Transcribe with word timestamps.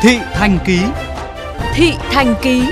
Thị 0.00 0.18
Thành 0.32 0.58
Ký 0.66 0.78
Thị 1.74 1.92
Thành 2.10 2.34
Ký 2.42 2.62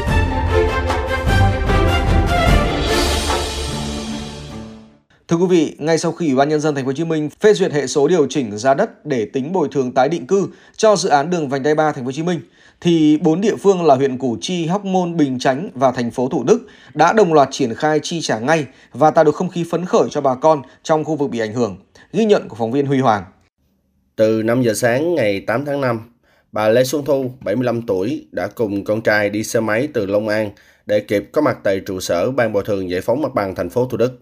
Thưa 5.28 5.36
quý 5.36 5.46
vị, 5.48 5.76
ngay 5.78 5.98
sau 5.98 6.12
khi 6.12 6.26
Ủy 6.26 6.34
ban 6.34 6.48
nhân 6.48 6.60
dân 6.60 6.74
thành 6.74 6.84
phố 6.84 6.88
Hồ 6.88 6.92
Chí 6.92 7.04
Minh 7.04 7.30
phê 7.40 7.54
duyệt 7.54 7.72
hệ 7.72 7.86
số 7.86 8.08
điều 8.08 8.26
chỉnh 8.26 8.58
giá 8.58 8.74
đất 8.74 9.06
để 9.06 9.24
tính 9.24 9.52
bồi 9.52 9.68
thường 9.72 9.92
tái 9.92 10.08
định 10.08 10.26
cư 10.26 10.48
cho 10.76 10.96
dự 10.96 11.08
án 11.08 11.30
đường 11.30 11.48
vành 11.48 11.62
đai 11.62 11.74
3 11.74 11.92
thành 11.92 12.04
phố 12.04 12.06
Hồ 12.06 12.12
Chí 12.12 12.22
Minh 12.22 12.40
thì 12.80 13.18
bốn 13.22 13.40
địa 13.40 13.56
phương 13.56 13.84
là 13.84 13.94
huyện 13.94 14.18
Củ 14.18 14.36
Chi, 14.40 14.66
Hóc 14.66 14.84
Môn, 14.84 15.16
Bình 15.16 15.38
Chánh 15.38 15.70
và 15.74 15.92
thành 15.92 16.10
phố 16.10 16.28
Thủ 16.28 16.44
Đức 16.44 16.66
đã 16.94 17.12
đồng 17.12 17.32
loạt 17.32 17.48
triển 17.50 17.74
khai 17.74 18.00
chi 18.02 18.20
trả 18.20 18.38
ngay 18.38 18.66
và 18.92 19.10
tạo 19.10 19.24
được 19.24 19.34
không 19.34 19.50
khí 19.50 19.64
phấn 19.70 19.84
khởi 19.84 20.08
cho 20.10 20.20
bà 20.20 20.34
con 20.34 20.62
trong 20.82 21.04
khu 21.04 21.16
vực 21.16 21.30
bị 21.30 21.38
ảnh 21.38 21.52
hưởng. 21.52 21.76
Ghi 22.12 22.24
nhận 22.24 22.48
của 22.48 22.56
phóng 22.56 22.72
viên 22.72 22.86
Huy 22.86 22.98
Hoàng. 22.98 23.24
Từ 24.16 24.42
5 24.42 24.62
giờ 24.62 24.74
sáng 24.74 25.14
ngày 25.14 25.40
8 25.40 25.64
tháng 25.64 25.80
5, 25.80 26.13
bà 26.54 26.68
Lê 26.68 26.84
Xuân 26.84 27.04
Thu, 27.04 27.32
75 27.40 27.82
tuổi, 27.82 28.26
đã 28.32 28.46
cùng 28.46 28.84
con 28.84 29.00
trai 29.00 29.30
đi 29.30 29.44
xe 29.44 29.60
máy 29.60 29.88
từ 29.94 30.06
Long 30.06 30.28
An 30.28 30.50
để 30.86 31.00
kịp 31.00 31.28
có 31.32 31.40
mặt 31.40 31.58
tại 31.62 31.80
trụ 31.80 32.00
sở 32.00 32.30
Ban 32.30 32.52
Bồi 32.52 32.62
thường 32.66 32.90
Giải 32.90 33.00
phóng 33.00 33.22
Mặt 33.22 33.34
bằng 33.34 33.54
thành 33.54 33.70
phố 33.70 33.86
Thủ 33.86 33.96
Đức. 33.96 34.18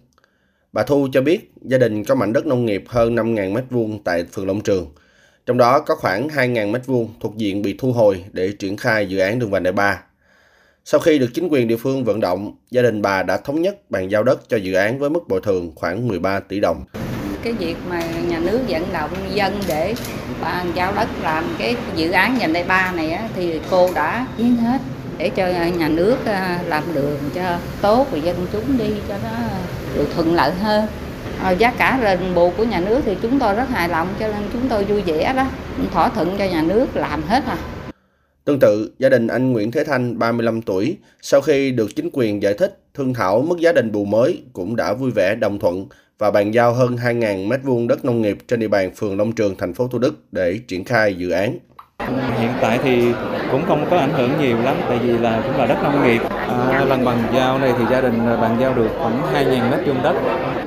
Bà 0.72 0.82
Thu 0.82 1.08
cho 1.12 1.20
biết 1.20 1.52
gia 1.62 1.78
đình 1.78 2.04
có 2.04 2.14
mảnh 2.14 2.32
đất 2.32 2.46
nông 2.46 2.66
nghiệp 2.66 2.84
hơn 2.88 3.14
5.000 3.14 3.52
m2 3.52 3.98
tại 4.04 4.24
phường 4.32 4.46
Long 4.46 4.60
Trường. 4.60 4.86
Trong 5.46 5.58
đó 5.58 5.78
có 5.80 5.94
khoảng 5.94 6.28
2.000 6.28 6.72
m2 6.72 7.06
thuộc 7.20 7.36
diện 7.36 7.62
bị 7.62 7.74
thu 7.78 7.92
hồi 7.92 8.24
để 8.32 8.52
triển 8.58 8.76
khai 8.76 9.06
dự 9.06 9.18
án 9.18 9.38
đường 9.38 9.50
vành 9.50 9.62
đai 9.62 9.72
3. 9.72 10.02
Sau 10.84 11.00
khi 11.00 11.18
được 11.18 11.30
chính 11.34 11.48
quyền 11.48 11.68
địa 11.68 11.76
phương 11.76 12.04
vận 12.04 12.20
động, 12.20 12.56
gia 12.70 12.82
đình 12.82 13.02
bà 13.02 13.22
đã 13.22 13.36
thống 13.36 13.62
nhất 13.62 13.90
bàn 13.90 14.10
giao 14.10 14.22
đất 14.22 14.48
cho 14.48 14.56
dự 14.56 14.74
án 14.74 14.98
với 14.98 15.10
mức 15.10 15.28
bồi 15.28 15.40
thường 15.40 15.72
khoảng 15.74 16.08
13 16.08 16.40
tỷ 16.40 16.60
đồng. 16.60 16.84
Cái 17.42 17.52
việc 17.52 17.76
mà 17.88 18.02
nhà 18.28 18.38
nước 18.38 18.60
vận 18.68 18.82
động 18.92 19.10
dân 19.34 19.52
để 19.68 19.94
bàn 20.40 20.72
giao 20.74 20.92
đất 20.92 21.08
làm 21.22 21.44
cái 21.58 21.76
dự 21.96 22.10
án 22.10 22.38
nhà 22.38 22.46
đây 22.46 22.64
ba 22.64 22.92
này 22.92 23.10
á, 23.10 23.28
thì 23.36 23.60
cô 23.70 23.88
đã 23.94 24.26
hiến 24.38 24.56
hết 24.56 24.78
để 25.18 25.28
cho 25.28 25.46
nhà 25.78 25.88
nước 25.88 26.16
ờ, 26.24 26.56
làm 26.66 26.82
đường 26.94 27.18
cho 27.34 27.58
tốt 27.80 28.06
và 28.10 28.18
dân 28.18 28.46
chúng 28.52 28.78
đi 28.78 28.94
cho 29.08 29.14
nó 29.24 29.30
được 29.94 30.06
thuận 30.14 30.34
lợi 30.34 30.50
hơn. 30.50 30.86
Ờ, 31.42 31.52
giá 31.52 31.72
cả 31.78 31.98
đền 32.02 32.34
bù 32.34 32.52
của 32.56 32.64
nhà 32.64 32.80
nước 32.80 33.00
thì 33.04 33.16
chúng 33.22 33.38
tôi 33.38 33.54
rất 33.54 33.68
hài 33.68 33.88
lòng 33.88 34.08
cho 34.20 34.28
nên 34.28 34.42
chúng 34.52 34.68
tôi 34.68 34.84
vui 34.84 35.02
vẻ 35.02 35.32
đó. 35.36 35.46
Thỏa 35.92 36.08
thuận 36.08 36.38
cho 36.38 36.44
nhà 36.44 36.62
nước 36.62 36.96
làm 36.96 37.22
hết 37.22 37.44
à. 37.46 37.56
Tương 38.44 38.58
tự, 38.60 38.90
gia 38.98 39.08
đình 39.08 39.26
anh 39.26 39.52
Nguyễn 39.52 39.70
Thế 39.70 39.84
Thanh, 39.84 40.18
35 40.18 40.62
tuổi, 40.62 40.96
sau 41.20 41.40
khi 41.40 41.70
được 41.70 41.96
chính 41.96 42.10
quyền 42.12 42.42
giải 42.42 42.54
thích 42.54 42.78
thương 42.94 43.14
thảo 43.14 43.42
mức 43.42 43.58
giá 43.58 43.72
đền 43.72 43.92
bù 43.92 44.04
mới 44.04 44.42
cũng 44.52 44.76
đã 44.76 44.94
vui 44.94 45.10
vẻ 45.10 45.34
đồng 45.34 45.58
thuận 45.58 45.86
và 46.22 46.30
bàn 46.30 46.54
giao 46.54 46.72
hơn 46.72 46.96
2.000 46.96 47.48
m2 47.48 47.86
đất 47.86 48.04
nông 48.04 48.22
nghiệp 48.22 48.38
trên 48.48 48.60
địa 48.60 48.68
bàn 48.68 48.90
phường 48.94 49.18
Long 49.18 49.32
Trường, 49.32 49.56
thành 49.56 49.74
phố 49.74 49.88
Thủ 49.88 49.98
Đức 49.98 50.14
để 50.32 50.58
triển 50.68 50.84
khai 50.84 51.14
dự 51.14 51.30
án. 51.30 51.58
Hiện 52.38 52.50
tại 52.60 52.78
thì 52.82 53.12
cũng 53.50 53.62
không 53.66 53.86
có 53.90 53.96
ảnh 53.96 54.12
hưởng 54.12 54.30
nhiều 54.40 54.56
lắm 54.62 54.76
tại 54.88 54.98
vì 54.98 55.18
là 55.18 55.42
cũng 55.46 55.56
là 55.56 55.66
đất 55.66 55.76
nông 55.82 56.06
nghiệp. 56.06 56.20
À, 56.30 56.84
lần 56.84 57.04
bàn 57.04 57.18
giao 57.34 57.58
này 57.58 57.72
thì 57.78 57.84
gia 57.90 58.00
đình 58.00 58.26
bàn 58.26 58.56
giao 58.60 58.74
được 58.74 58.88
khoảng 58.98 59.22
2.000 59.34 59.70
mét 59.70 59.86
vuông 59.86 60.02
đất. 60.02 60.16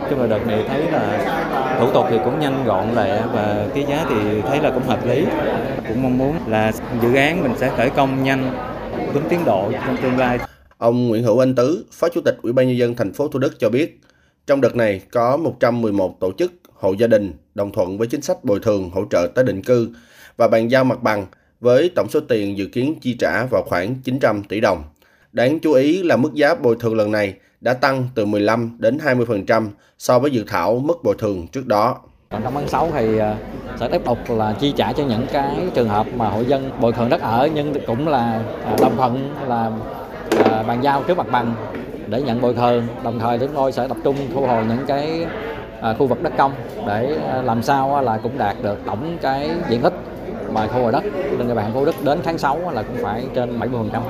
Chung 0.09 0.21
là 0.21 0.27
đợt 0.27 0.47
này 0.47 0.65
thấy 0.67 0.91
là 0.91 1.25
thủ 1.79 1.91
tục 1.93 2.05
thì 2.09 2.17
cũng 2.25 2.39
nhanh 2.39 2.63
gọn 2.65 2.87
lẹ 2.95 3.21
và 3.33 3.67
cái 3.75 3.85
giá 3.89 4.05
thì 4.09 4.41
thấy 4.41 4.61
là 4.61 4.71
cũng 4.71 4.83
hợp 4.83 5.07
lý. 5.07 5.25
Cũng 5.87 6.03
mong 6.03 6.17
muốn 6.17 6.35
là 6.47 6.71
dự 7.01 7.15
án 7.15 7.43
mình 7.43 7.53
sẽ 7.57 7.71
khởi 7.77 7.89
công 7.89 8.23
nhanh, 8.23 8.51
đúng 9.13 9.29
tiến 9.29 9.39
độ 9.45 9.71
trong 9.85 9.97
tương 10.01 10.17
lai. 10.17 10.39
Ông 10.77 11.07
Nguyễn 11.07 11.23
Hữu 11.23 11.43
Anh 11.43 11.55
Tứ, 11.55 11.85
Phó 11.91 12.09
Chủ 12.09 12.21
tịch 12.21 12.37
Ủy 12.41 12.53
ban 12.53 12.67
nhân 12.67 12.77
dân 12.77 12.95
thành 12.95 13.13
phố 13.13 13.27
Thủ 13.27 13.39
Đức 13.39 13.59
cho 13.59 13.69
biết, 13.69 13.99
trong 14.47 14.61
đợt 14.61 14.75
này 14.75 15.01
có 15.11 15.37
111 15.37 16.19
tổ 16.19 16.31
chức, 16.37 16.53
hộ 16.73 16.93
gia 16.93 17.07
đình 17.07 17.33
đồng 17.55 17.71
thuận 17.71 17.97
với 17.97 18.07
chính 18.07 18.21
sách 18.21 18.43
bồi 18.43 18.59
thường 18.59 18.89
hỗ 18.89 19.05
trợ 19.09 19.27
tái 19.35 19.45
định 19.45 19.63
cư 19.63 19.89
và 20.37 20.47
bàn 20.47 20.71
giao 20.71 20.83
mặt 20.83 21.03
bằng 21.03 21.25
với 21.59 21.91
tổng 21.95 22.09
số 22.09 22.19
tiền 22.19 22.57
dự 22.57 22.65
kiến 22.65 22.95
chi 23.01 23.15
trả 23.19 23.45
vào 23.45 23.63
khoảng 23.65 23.95
900 23.95 24.43
tỷ 24.43 24.59
đồng. 24.59 24.83
Đáng 25.31 25.59
chú 25.59 25.73
ý 25.73 26.03
là 26.03 26.17
mức 26.17 26.33
giá 26.33 26.55
bồi 26.55 26.75
thường 26.79 26.95
lần 26.95 27.11
này 27.11 27.33
đã 27.61 27.73
tăng 27.73 28.07
từ 28.15 28.25
15 28.25 28.75
đến 28.79 28.97
20% 28.97 29.67
so 29.97 30.19
với 30.19 30.31
dự 30.31 30.43
thảo 30.47 30.79
mức 30.79 31.03
bồi 31.03 31.15
thường 31.19 31.47
trước 31.47 31.67
đó. 31.67 31.97
Còn 32.29 32.43
trong 32.43 32.53
tháng 32.53 32.67
6 32.67 32.91
thì 32.93 33.17
ờ, 33.17 33.35
sẽ 33.79 33.87
tiếp 33.91 34.01
tục 34.05 34.17
là 34.29 34.55
chi 34.59 34.73
trả 34.77 34.93
cho 34.93 35.05
những 35.05 35.25
cái 35.33 35.55
trường 35.73 35.89
hợp 35.89 36.07
mà 36.15 36.29
hộ 36.29 36.41
dân 36.41 36.71
bồi 36.81 36.91
thường 36.91 37.09
đất 37.09 37.21
ở 37.21 37.49
nhưng 37.55 37.73
cũng 37.87 38.07
là 38.07 38.43
à, 38.65 38.75
đồng 38.81 38.97
thuận 38.97 39.35
là 39.47 39.71
à, 40.45 40.63
bàn 40.63 40.83
giao 40.83 41.03
trước 41.03 41.17
mặt 41.17 41.27
bằng 41.31 41.55
để 42.07 42.21
nhận 42.21 42.41
bồi 42.41 42.53
thường. 42.53 42.87
Đồng 43.03 43.19
thời 43.19 43.39
chúng 43.39 43.51
tôi 43.55 43.71
sẽ 43.71 43.87
tập 43.87 43.97
trung 44.03 44.15
thu 44.33 44.47
hồi 44.47 44.65
những 44.65 44.85
cái 44.87 45.25
à, 45.81 45.93
khu 45.93 46.07
vực 46.07 46.23
đất 46.23 46.33
công 46.37 46.53
để 46.87 47.17
à, 47.27 47.41
làm 47.41 47.63
sao 47.63 48.01
là 48.01 48.17
cũng 48.17 48.37
đạt 48.37 48.55
được 48.63 48.77
tổng 48.85 49.17
cái 49.21 49.49
diện 49.69 49.81
tích 49.81 49.93
mà 50.51 50.67
thu 50.67 50.81
hồi 50.81 50.91
đất 50.91 51.03
trên 51.37 51.47
địa 51.47 51.53
bàn 51.53 51.71
Thủ 51.73 51.85
Đức 51.85 51.95
đến 52.03 52.19
tháng 52.23 52.37
6 52.37 52.71
là 52.71 52.83
cũng 52.83 52.97
phải 53.01 53.25
trên 53.35 53.59
70%. 53.59 54.01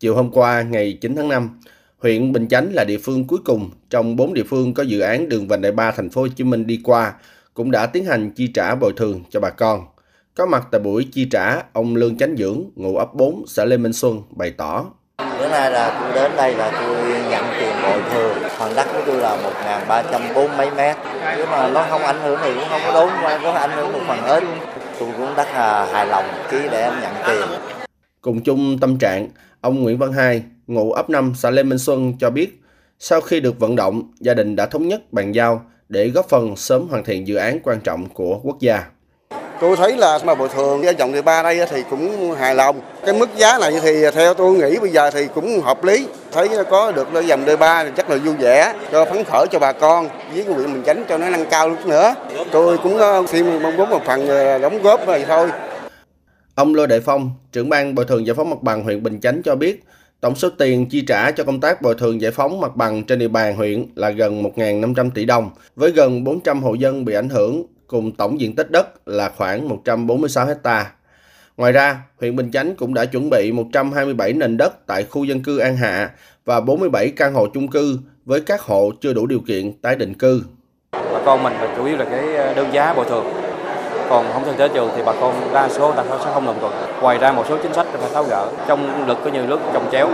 Chiều 0.00 0.14
hôm 0.14 0.30
qua 0.30 0.62
ngày 0.62 0.98
9 1.00 1.16
tháng 1.16 1.28
5, 1.28 1.60
huyện 1.98 2.32
Bình 2.32 2.48
Chánh 2.48 2.68
là 2.72 2.84
địa 2.84 2.98
phương 2.98 3.26
cuối 3.26 3.38
cùng 3.44 3.70
trong 3.90 4.16
4 4.16 4.34
địa 4.34 4.44
phương 4.48 4.74
có 4.74 4.82
dự 4.82 5.00
án 5.00 5.28
đường 5.28 5.48
vành 5.48 5.60
đai 5.60 5.72
3 5.72 5.90
thành 5.90 6.10
phố 6.10 6.20
Hồ 6.20 6.28
Chí 6.28 6.44
Minh 6.44 6.66
đi 6.66 6.80
qua 6.84 7.12
cũng 7.54 7.70
đã 7.70 7.86
tiến 7.86 8.04
hành 8.04 8.30
chi 8.30 8.46
trả 8.54 8.74
bồi 8.74 8.92
thường 8.96 9.22
cho 9.30 9.40
bà 9.40 9.50
con. 9.50 9.84
Có 10.34 10.46
mặt 10.46 10.68
tại 10.70 10.80
buổi 10.80 11.08
chi 11.12 11.28
trả, 11.30 11.62
ông 11.72 11.96
Lương 11.96 12.16
Chánh 12.16 12.36
Dưỡng, 12.36 12.62
ngụ 12.76 12.96
ấp 12.96 13.14
4, 13.14 13.44
xã 13.46 13.64
Lê 13.64 13.76
Minh 13.76 13.92
Xuân 13.92 14.22
bày 14.30 14.50
tỏ. 14.50 14.86
Bữa 15.18 15.48
nay 15.48 15.70
là 15.70 15.98
tôi 16.00 16.14
đến 16.14 16.32
đây 16.36 16.54
là 16.54 16.70
tôi 16.80 16.96
nhận 17.30 17.44
tiền 17.60 17.72
bồi 17.82 18.02
thường. 18.12 18.38
Phần 18.58 18.72
đất 18.76 18.86
của 18.92 19.02
tôi 19.06 19.16
là 19.16 19.36
1.340 19.88 20.56
mấy 20.56 20.70
mét. 20.70 20.96
Nhưng 21.38 21.50
mà 21.50 21.68
nó 21.68 21.86
không 21.90 22.02
ảnh 22.02 22.20
hưởng 22.22 22.38
thì 22.42 22.54
cũng 22.54 22.64
không 22.68 22.80
có 22.84 23.00
đúng, 23.00 23.10
có 23.42 23.52
ảnh 23.52 23.70
hưởng 23.70 23.92
một 23.92 24.00
phần 24.06 24.22
ít 24.22 24.44
tôi 25.00 25.08
cũng 25.16 25.34
rất 25.34 25.46
là 25.54 25.86
hài 25.92 26.06
lòng 26.06 26.24
ký 26.50 26.58
để 26.70 26.82
em 26.82 26.92
nhận 27.02 27.14
tiền. 27.26 27.58
Cùng 28.20 28.40
chung 28.40 28.78
tâm 28.80 28.98
trạng, 28.98 29.28
ông 29.60 29.82
Nguyễn 29.82 29.98
Văn 29.98 30.12
Hai, 30.12 30.42
ngụ 30.66 30.92
ấp 30.92 31.10
5 31.10 31.32
xã 31.36 31.50
Lê 31.50 31.62
Minh 31.62 31.78
Xuân 31.78 32.12
cho 32.18 32.30
biết, 32.30 32.62
sau 32.98 33.20
khi 33.20 33.40
được 33.40 33.58
vận 33.58 33.76
động, 33.76 34.12
gia 34.20 34.34
đình 34.34 34.56
đã 34.56 34.66
thống 34.66 34.88
nhất 34.88 35.12
bàn 35.12 35.32
giao 35.32 35.62
để 35.88 36.08
góp 36.08 36.28
phần 36.28 36.56
sớm 36.56 36.88
hoàn 36.88 37.04
thiện 37.04 37.26
dự 37.26 37.36
án 37.36 37.60
quan 37.62 37.80
trọng 37.80 38.06
của 38.08 38.40
quốc 38.42 38.56
gia. 38.60 38.84
Tôi 39.60 39.76
thấy 39.76 39.96
là 39.96 40.18
mà 40.24 40.34
bồi 40.34 40.48
thường 40.48 40.82
cái 40.82 40.94
dòng 40.98 41.12
thứ 41.12 41.22
ba 41.22 41.42
đây 41.42 41.60
thì 41.70 41.82
cũng 41.90 42.32
hài 42.32 42.54
lòng. 42.54 42.80
Cái 43.06 43.14
mức 43.14 43.28
giá 43.36 43.58
này 43.58 43.72
thì 43.82 44.04
theo 44.14 44.34
tôi 44.34 44.56
nghĩ 44.56 44.78
bây 44.78 44.90
giờ 44.90 45.10
thì 45.10 45.26
cũng 45.34 45.60
hợp 45.60 45.84
lý. 45.84 46.06
Thấy 46.32 46.48
có 46.70 46.92
được 46.92 47.08
cái 47.14 47.26
dòng 47.26 47.44
đời 47.44 47.56
ba 47.56 47.84
thì 47.84 47.90
chắc 47.96 48.10
là 48.10 48.16
vui 48.16 48.34
vẻ, 48.34 48.74
cho 48.92 49.04
phấn 49.04 49.24
khởi 49.24 49.46
cho 49.52 49.58
bà 49.58 49.72
con 49.72 50.08
với 50.34 50.44
cái 50.44 50.54
huyện 50.54 50.72
mình 50.72 50.82
tránh 50.86 51.04
cho 51.08 51.18
nó 51.18 51.30
nâng 51.30 51.46
cao 51.50 51.68
lúc 51.68 51.86
nữa. 51.86 52.14
Tôi 52.52 52.78
cũng 52.78 52.98
ờ, 52.98 53.24
xin 53.28 53.62
mong 53.62 53.76
muốn 53.76 53.90
một 53.90 54.02
phần 54.06 54.28
ờ, 54.28 54.58
đóng 54.58 54.82
góp 54.82 55.08
này 55.08 55.24
thôi. 55.28 55.48
Ông 56.54 56.74
Lô 56.74 56.86
Đại 56.86 57.00
Phong, 57.00 57.30
trưởng 57.52 57.68
ban 57.68 57.94
bồi 57.94 58.04
thường 58.04 58.26
giải 58.26 58.34
phóng 58.34 58.50
mặt 58.50 58.62
bằng 58.62 58.84
huyện 58.84 59.02
Bình 59.02 59.20
Chánh 59.20 59.42
cho 59.42 59.54
biết, 59.54 59.84
tổng 60.20 60.34
số 60.34 60.48
tiền 60.58 60.88
chi 60.88 61.04
trả 61.08 61.30
cho 61.30 61.44
công 61.44 61.60
tác 61.60 61.82
bồi 61.82 61.94
thường 61.94 62.20
giải 62.20 62.30
phóng 62.30 62.60
mặt 62.60 62.76
bằng 62.76 63.04
trên 63.04 63.18
địa 63.18 63.28
bàn 63.28 63.56
huyện 63.56 63.86
là 63.94 64.10
gần 64.10 64.42
1.500 64.42 65.10
tỷ 65.14 65.24
đồng, 65.24 65.50
với 65.76 65.90
gần 65.90 66.24
400 66.24 66.62
hộ 66.62 66.74
dân 66.74 67.04
bị 67.04 67.14
ảnh 67.14 67.28
hưởng 67.28 67.66
cùng 67.86 68.12
tổng 68.16 68.40
diện 68.40 68.56
tích 68.56 68.70
đất 68.70 69.08
là 69.08 69.28
khoảng 69.28 69.68
146 69.68 70.46
hecta. 70.46 70.92
Ngoài 71.56 71.72
ra, 71.72 72.02
huyện 72.20 72.36
Bình 72.36 72.50
Chánh 72.50 72.76
cũng 72.76 72.94
đã 72.94 73.04
chuẩn 73.04 73.30
bị 73.30 73.52
127 73.52 74.32
nền 74.32 74.56
đất 74.56 74.86
tại 74.86 75.04
khu 75.04 75.24
dân 75.24 75.42
cư 75.42 75.58
An 75.58 75.76
Hạ 75.76 76.10
và 76.44 76.60
47 76.60 77.10
căn 77.16 77.34
hộ 77.34 77.46
chung 77.54 77.68
cư 77.68 77.98
với 78.24 78.40
các 78.40 78.60
hộ 78.60 78.90
chưa 79.00 79.12
đủ 79.12 79.26
điều 79.26 79.40
kiện 79.46 79.72
tái 79.82 79.96
định 79.96 80.14
cư. 80.14 80.42
Bà 80.92 81.20
con 81.24 81.42
mình 81.42 81.52
chủ 81.76 81.84
yếu 81.84 81.96
là 81.96 82.04
cái 82.04 82.36
ờ, 82.36 82.54
đơn 82.54 82.68
giá 82.72 82.94
bồi 82.94 83.04
thường. 83.08 83.24
Còn 84.08 84.32
không 84.32 84.44
thực 84.44 84.56
tới 84.58 84.68
trường 84.68 84.90
thì 84.96 85.02
bà 85.06 85.12
con 85.20 85.52
đa 85.54 85.68
số 85.68 85.92
ta 85.92 86.04
sẽ 86.24 86.30
không 86.34 86.46
đồng 86.46 86.60
thuận. 86.60 86.72
Ngoài 87.00 87.18
ra 87.18 87.32
một 87.32 87.44
số 87.48 87.58
chính 87.62 87.74
sách 87.74 87.86
phải 87.92 88.10
tháo 88.12 88.24
gỡ. 88.24 88.48
Trong 88.68 89.06
luật 89.06 89.18
có 89.24 89.30
nhiều 89.30 89.46
lúc 89.46 89.60
trồng 89.72 89.88
chéo. 89.92 90.08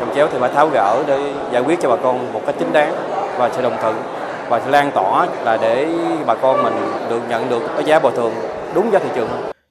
Trồng 0.00 0.14
chéo 0.14 0.28
thì 0.32 0.38
phải 0.40 0.50
tháo 0.54 0.68
gỡ 0.68 1.04
để 1.06 1.32
giải 1.52 1.62
quyết 1.62 1.80
cho 1.82 1.88
bà 1.88 1.96
con 1.96 2.32
một 2.32 2.42
cách 2.46 2.54
chính 2.58 2.72
đáng 2.72 2.94
và 3.38 3.50
sự 3.56 3.62
đồng 3.62 3.76
thuận 3.80 4.21
và 4.52 4.60
sẽ 4.64 4.70
lan 4.70 4.90
tỏa 4.94 5.26
là 5.44 5.58
để 5.62 5.86
bà 6.26 6.34
con 6.34 6.62
mình 6.62 6.72
được 7.10 7.20
nhận 7.28 7.50
được 7.50 7.62
cái 7.76 7.84
giá 7.84 7.98
bồi 7.98 8.12
thường 8.16 8.32
đúng 8.74 8.92
giá 8.92 8.98
thị 8.98 9.08
trường 9.14 9.28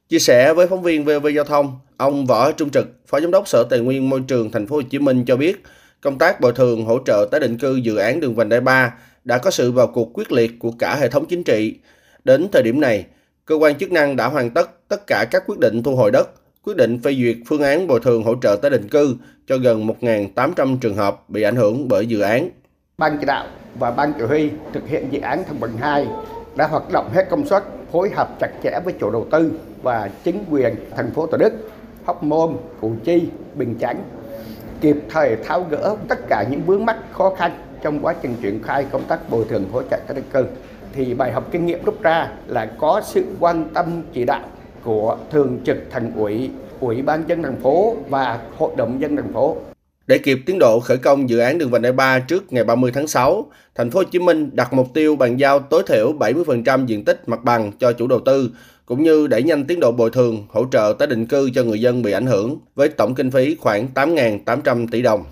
Chia 0.09 0.19
sẻ 0.19 0.53
với 0.53 0.67
phóng 0.67 0.81
viên 0.81 1.05
VV 1.05 1.27
Giao 1.35 1.43
thông, 1.43 1.79
ông 1.97 2.25
Võ 2.25 2.51
Trung 2.51 2.69
Trực, 2.69 2.87
Phó 3.07 3.19
Giám 3.19 3.31
đốc 3.31 3.47
Sở 3.47 3.63
Tài 3.69 3.79
nguyên 3.79 4.09
Môi 4.09 4.21
trường 4.27 4.51
Thành 4.51 4.67
phố 4.67 4.75
Hồ 4.75 4.81
Chí 4.81 4.99
Minh 4.99 5.25
cho 5.25 5.37
biết, 5.37 5.63
công 6.01 6.17
tác 6.17 6.41
bồi 6.41 6.53
thường 6.53 6.85
hỗ 6.85 6.99
trợ 7.05 7.27
tái 7.31 7.39
định 7.39 7.57
cư 7.57 7.75
dự 7.75 7.95
án 7.95 8.19
đường 8.19 8.35
vành 8.35 8.49
đai 8.49 8.61
3 8.61 8.93
đã 9.23 9.37
có 9.37 9.51
sự 9.51 9.71
vào 9.71 9.87
cuộc 9.87 10.09
quyết 10.13 10.31
liệt 10.31 10.51
của 10.59 10.71
cả 10.79 10.95
hệ 10.95 11.09
thống 11.09 11.25
chính 11.25 11.43
trị. 11.43 11.75
Đến 12.23 12.47
thời 12.51 12.63
điểm 12.63 12.81
này, 12.81 13.05
cơ 13.45 13.55
quan 13.55 13.77
chức 13.77 13.91
năng 13.91 14.15
đã 14.15 14.27
hoàn 14.27 14.49
tất 14.49 14.69
tất 14.87 15.07
cả 15.07 15.25
các 15.31 15.43
quyết 15.47 15.59
định 15.59 15.83
thu 15.83 15.95
hồi 15.95 16.11
đất, 16.11 16.29
quyết 16.63 16.77
định 16.77 16.99
phê 17.03 17.15
duyệt 17.15 17.37
phương 17.47 17.61
án 17.61 17.87
bồi 17.87 17.99
thường 17.99 18.23
hỗ 18.23 18.35
trợ 18.41 18.55
tái 18.61 18.71
định 18.71 18.87
cư 18.87 19.15
cho 19.47 19.57
gần 19.57 19.87
1.800 20.01 20.77
trường 20.77 20.95
hợp 20.95 21.29
bị 21.29 21.41
ảnh 21.41 21.55
hưởng 21.55 21.87
bởi 21.87 22.05
dự 22.05 22.19
án. 22.19 22.49
Ban 22.97 23.17
chỉ 23.19 23.25
đạo 23.25 23.45
và 23.79 23.91
ban 23.91 24.13
chỉ 24.13 24.23
huy 24.23 24.51
thực 24.73 24.87
hiện 24.87 25.07
dự 25.11 25.19
án 25.19 25.43
thăng 25.43 25.59
bằng 25.59 25.77
2 25.77 26.07
đã 26.55 26.67
hoạt 26.67 26.91
động 26.91 27.09
hết 27.13 27.29
công 27.29 27.45
suất, 27.45 27.63
phối 27.91 28.09
hợp 28.09 28.29
chặt 28.39 28.49
chẽ 28.63 28.79
với 28.85 28.93
chủ 28.99 29.11
đầu 29.11 29.25
tư 29.31 29.51
và 29.83 30.09
chính 30.23 30.45
quyền 30.51 30.75
thành 30.95 31.11
phố 31.11 31.27
Thủ 31.27 31.37
Đức, 31.37 31.53
Hóc 32.05 32.23
Môn, 32.23 32.57
Củ 32.81 32.93
Chi, 33.03 33.29
Bình 33.55 33.75
Chánh 33.79 34.03
kịp 34.81 34.97
thời 35.09 35.35
tháo 35.35 35.65
gỡ 35.69 35.95
tất 36.07 36.19
cả 36.29 36.45
những 36.51 36.61
vướng 36.61 36.85
mắc 36.85 36.97
khó 37.11 37.35
khăn 37.37 37.51
trong 37.81 37.99
quá 37.99 38.13
trình 38.21 38.35
triển 38.41 38.63
khai 38.63 38.85
công 38.91 39.03
tác 39.03 39.29
bồi 39.29 39.45
thường 39.49 39.65
hỗ 39.71 39.81
trợ 39.81 39.97
tái 40.07 40.15
định 40.15 40.25
cư. 40.33 40.45
Thì 40.93 41.13
bài 41.13 41.31
học 41.31 41.43
kinh 41.51 41.65
nghiệm 41.65 41.85
rút 41.85 42.01
ra 42.01 42.31
là 42.47 42.65
có 42.65 43.01
sự 43.03 43.25
quan 43.39 43.69
tâm 43.73 44.01
chỉ 44.13 44.25
đạo 44.25 44.41
của 44.83 45.17
thường 45.31 45.59
trực 45.63 45.77
thành 45.89 46.11
ủy 46.17 46.51
Ủy 46.79 47.01
ban 47.01 47.23
dân 47.27 47.43
thành 47.43 47.61
phố 47.61 47.95
và 48.09 48.39
Hội 48.57 48.71
đồng 48.77 49.01
dân 49.01 49.15
thành 49.15 49.33
phố. 49.33 49.55
Để 50.11 50.17
kịp 50.17 50.39
tiến 50.45 50.59
độ 50.59 50.79
khởi 50.79 50.97
công 50.97 51.29
dự 51.29 51.39
án 51.39 51.57
đường 51.57 51.69
vành 51.69 51.81
đai 51.81 51.91
3 51.91 52.19
trước 52.19 52.53
ngày 52.53 52.63
30 52.63 52.91
tháng 52.93 53.07
6, 53.07 53.51
thành 53.75 53.91
phố 53.91 53.99
Hồ 53.99 54.03
Chí 54.03 54.19
Minh 54.19 54.49
đặt 54.53 54.73
mục 54.73 54.87
tiêu 54.93 55.15
bàn 55.15 55.37
giao 55.37 55.59
tối 55.59 55.83
thiểu 55.87 56.13
70% 56.19 56.85
diện 56.85 57.05
tích 57.05 57.29
mặt 57.29 57.43
bằng 57.43 57.71
cho 57.79 57.93
chủ 57.93 58.07
đầu 58.07 58.19
tư 58.25 58.51
cũng 58.85 59.03
như 59.03 59.27
đẩy 59.27 59.43
nhanh 59.43 59.65
tiến 59.65 59.79
độ 59.79 59.91
bồi 59.91 60.09
thường, 60.09 60.45
hỗ 60.49 60.65
trợ 60.71 60.95
tái 60.99 61.07
định 61.07 61.25
cư 61.25 61.49
cho 61.55 61.63
người 61.63 61.81
dân 61.81 62.01
bị 62.01 62.11
ảnh 62.11 62.25
hưởng 62.25 62.57
với 62.75 62.89
tổng 62.89 63.15
kinh 63.15 63.31
phí 63.31 63.55
khoảng 63.59 63.87
8.800 63.93 64.87
tỷ 64.91 65.01
đồng. 65.01 65.23